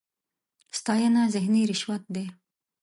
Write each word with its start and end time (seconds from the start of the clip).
ستاېنه 0.79 1.23
ذهني 1.33 1.61
رشوت 1.71 2.03
دی. 2.13 2.25